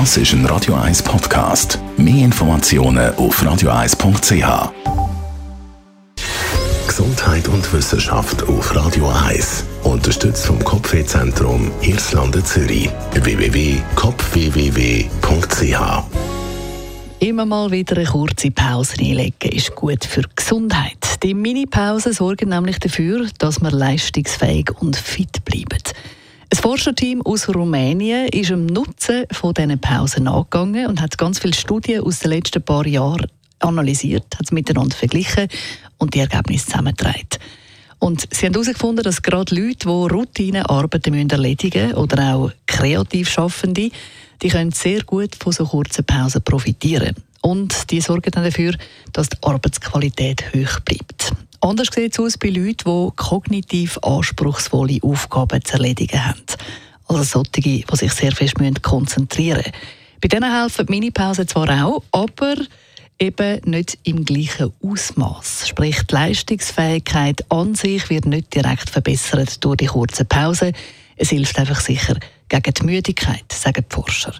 [0.00, 1.78] Das ist ein Radio 1 Podcast.
[1.96, 4.72] Mehr Informationen auf radio1.ch.
[6.88, 9.64] Gesundheit und Wissenschaft auf Radio 1.
[9.84, 12.90] Unterstützt vom Kopfwehzentrum Irlande Zürich.
[13.12, 16.02] www.kopfwww.ch
[17.20, 21.22] Immer mal wieder eine kurze Pause einlegen ist gut für die Gesundheit.
[21.22, 25.83] Die Mini-Pausen sorgen nämlich dafür, dass wir leistungsfähig und fit bleiben.
[26.64, 32.00] Forscherteam aus Rumänien ist dem Nutzen von diesen Pausen angegangen und hat ganz viele Studien
[32.00, 33.26] aus den letzten paar Jahren
[33.58, 35.48] analysiert, hat sie miteinander verglichen
[35.98, 37.28] und die Ergebnisse zusammengetragen.
[37.98, 43.90] Und sie haben herausgefunden, dass gerade Leute, die Routinearbeiten erledigen müssen oder auch kreativ Schaffende,
[44.40, 47.14] die können sehr gut von so kurzen Pausen profitieren.
[47.42, 48.72] Und die sorgen dann dafür,
[49.12, 51.34] dass die Arbeitsqualität hoch bleibt.
[51.64, 56.42] Anders sieht es aus bei Leuten, die kognitiv anspruchsvolle Aufgaben zu erledigen haben.
[57.08, 59.72] Also solche, die sich sehr fest konzentrieren müssen.
[60.20, 62.56] Bei denen helfen Minipausen zwar auch, aber
[63.18, 65.68] eben nicht im gleichen Ausmaß.
[65.68, 70.74] Sprich, die Leistungsfähigkeit an sich wird nicht direkt verbessert durch die kurzen Pausen.
[71.16, 72.18] Es hilft einfach sicher
[72.50, 74.34] gegen die Müdigkeit, sagen die Forscher.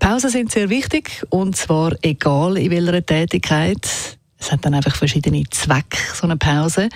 [0.00, 4.18] Pausen sind sehr wichtig und zwar egal in welcher Tätigkeit.
[4.40, 6.88] Es hat dann einfach verschiedene Zwecke, so eine Pause.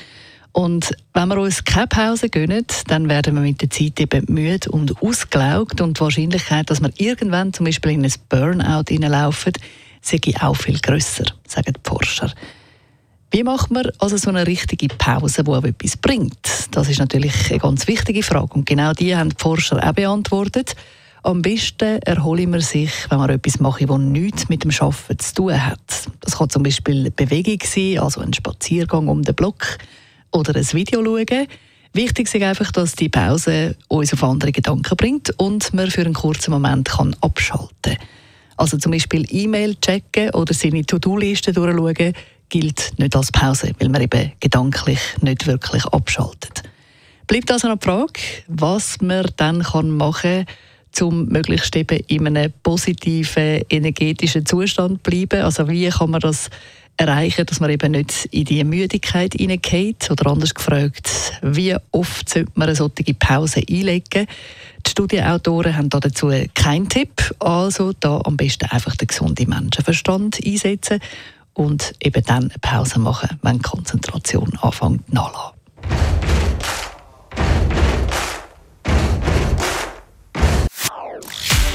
[0.52, 4.70] Und wenn wir uns keine Pause gönnen, dann werden wir mit der Zeit eben müde
[4.70, 9.52] und ausgelaugt und die Wahrscheinlichkeit, dass wir irgendwann zum Beispiel in ein Burnout hineinlaufen,
[10.00, 12.32] sei auch viel grösser, sagen die Forscher.
[13.32, 16.68] Wie macht man also so eine richtige Pause, die auch etwas bringt?
[16.70, 18.54] Das ist natürlich eine ganz wichtige Frage.
[18.54, 20.76] Und genau die haben die Forscher auch beantwortet.
[21.24, 25.34] Am besten erholen wir sich, wenn wir etwas machen, das nichts mit dem Arbeiten zu
[25.34, 26.10] tun hat.
[26.20, 29.78] Das kann zum Beispiel Bewegung sein, also ein Spaziergang um den Block
[30.32, 31.46] oder ein Video schauen.
[31.94, 36.12] Wichtig ist einfach, dass die Pause uns auf andere Gedanken bringt und man für einen
[36.12, 37.96] kurzen Moment kann abschalten kann.
[38.58, 42.12] Also zum Beispiel E-Mail checken oder seine To-Do-Liste durchschauen,
[42.50, 46.64] gilt nicht als Pause, weil man eben gedanklich nicht wirklich abschaltet.
[47.26, 49.64] Bleibt also noch die Frage, was man dann
[49.96, 50.46] machen kann,
[51.02, 55.42] um möglichst eben in einem positiven energetischen Zustand zu bleiben.
[55.42, 56.50] Also wie kann man das
[56.96, 60.10] erreichen, dass man eben nicht in die Müdigkeit hineingeht?
[60.10, 61.10] Oder anders gefragt,
[61.42, 64.26] wie oft sollte man eine solche Pause einlegen?
[64.86, 67.34] Die Studienautoren haben dazu keinen Tipp.
[67.40, 71.00] Also da am besten einfach den gesunden Menschenverstand einsetzen
[71.54, 75.53] und eben dann eine Pause machen, wenn die Konzentration anfängt nachzulassen.